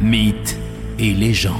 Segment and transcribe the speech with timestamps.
[0.00, 0.58] mythes
[0.98, 1.54] et légendes.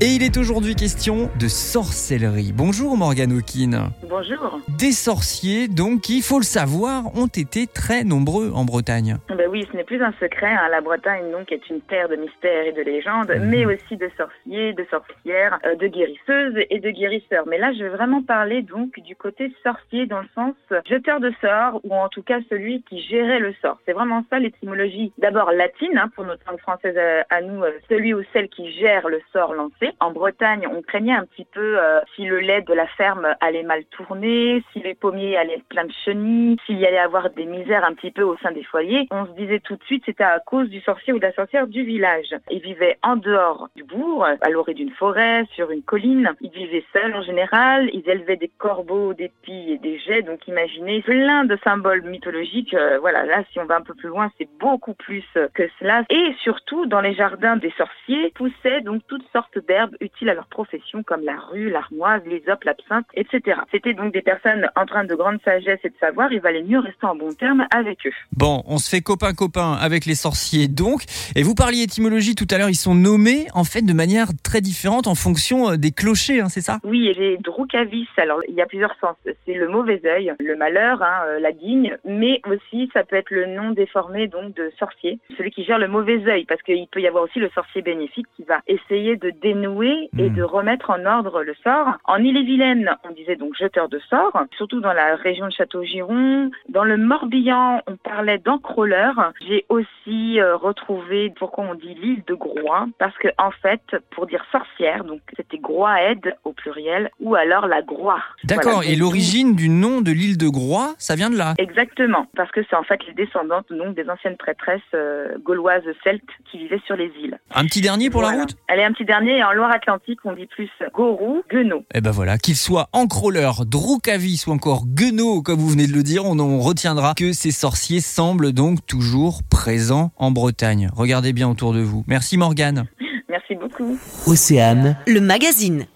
[0.00, 2.52] Et il est aujourd'hui question de sorcellerie.
[2.54, 3.92] Bonjour Morgane Hawkin.
[4.08, 4.58] Bonjour.
[4.78, 9.18] Des sorciers, donc, qui, il faut le savoir, ont été très nombreux en Bretagne.
[9.50, 10.46] Oui, ce n'est plus un secret.
[10.52, 10.68] hein.
[10.70, 13.48] La Bretagne donc est une terre de mystères et de légendes, Mhm.
[13.50, 17.44] mais aussi de sorciers, de sorcières, euh, de guérisseuses et de guérisseurs.
[17.48, 20.54] Mais là, je vais vraiment parler donc du côté sorcier dans le sens
[20.88, 23.78] jeteur de sorts ou en tout cas celui qui gérait le sort.
[23.86, 25.12] C'est vraiment ça l'étymologie.
[25.18, 28.70] D'abord latine hein, pour notre langue française euh, à nous, euh, celui ou celle qui
[28.72, 29.90] gère le sort lancé.
[29.98, 33.64] En Bretagne, on craignait un petit peu euh, si le lait de la ferme allait
[33.64, 37.46] mal tourner, si les pommiers allaient être pleins de chenilles, s'il y allait avoir des
[37.46, 39.08] misères un petit peu au sein des foyers.
[39.10, 41.66] On se disait tout de suite c'était à cause du sorcier ou de la sorcière
[41.66, 42.34] du village.
[42.50, 46.30] Ils vivaient en dehors du bourg, à l'orée d'une forêt, sur une colline.
[46.40, 47.90] Ils vivaient seuls en général.
[47.92, 50.22] Ils élevaient des corbeaux, des pies et des jets.
[50.22, 52.74] Donc imaginez plein de symboles mythologiques.
[52.74, 56.04] Euh, voilà, là si on va un peu plus loin, c'est beaucoup plus que cela.
[56.10, 60.46] Et surtout, dans les jardins des sorciers poussaient donc toutes sortes d'herbes utiles à leur
[60.46, 63.60] profession comme la rue, l'armoise, l'hysope, l'absinthe, etc.
[63.70, 66.32] C'était donc des personnes empreintes de grande sagesse et de savoir.
[66.32, 68.12] Il valait mieux rester en bon terme avec eux.
[68.36, 69.00] Bon, on se fait
[69.34, 71.02] copain-copain avec les sorciers, donc.
[71.36, 74.60] Et vous parliez étymologie tout à l'heure, ils sont nommés, en fait, de manière très
[74.60, 76.78] différente en fonction euh, des clochers, hein, c'est ça?
[76.84, 79.16] Oui, et les Drukavis, alors il y a plusieurs sens.
[79.46, 83.30] C'est le mauvais œil, le malheur, hein, euh, la guigne, mais aussi ça peut être
[83.30, 87.00] le nom déformé donc de sorcier, celui qui gère le mauvais œil, parce qu'il peut
[87.00, 90.34] y avoir aussi le sorcier bénéfique qui va essayer de dénouer et Hmm.
[90.34, 91.98] de remettre en ordre le sort.
[92.04, 96.50] En Île-et-Vilaine, on disait donc jeteur de sort, surtout dans la région de Château-Giron.
[96.68, 99.14] Dans le Morbihan, on parlait d'encrôleur.
[99.46, 104.26] J'ai aussi euh, retrouvé pourquoi on dit l'île de Groix, parce que en fait, pour
[104.26, 108.22] dire sorcière, donc c'était Groixaide au pluriel, ou alors la Groix.
[108.44, 112.26] D'accord, Voilà, et l'origine du nom de l'île de Groix, ça vient de là Exactement,
[112.36, 116.58] parce que c'est en fait les descendantes donc, des anciennes prêtresses euh, gauloises celtes qui
[116.58, 117.38] vivaient sur les îles.
[117.54, 118.56] Un petit dernier pour la route?
[118.68, 121.84] Allez, un petit dernier, et en Loire-Atlantique, on dit plus Gorou, Guenot.
[121.94, 126.02] Eh ben voilà, qu'il soit encrôleur, Droukavis ou encore Guenot, comme vous venez de le
[126.02, 129.09] dire, on en retiendra que ces sorciers semblent donc toujours
[129.48, 130.90] présents en Bretagne.
[130.94, 132.04] Regardez bien autour de vous.
[132.06, 132.86] Merci Morgane.
[133.28, 133.98] Merci beaucoup.
[134.26, 135.86] Océane, Le magazine.